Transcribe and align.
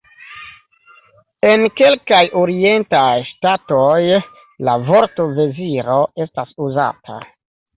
En 1.49 1.65
kelkaj 1.81 2.21
orientaj 2.43 3.11
ŝtatoj 3.29 4.01
la 4.69 4.75
vorto 4.89 5.29
"veziro" 5.37 6.01
estas 6.27 6.59
uzata. 6.71 7.21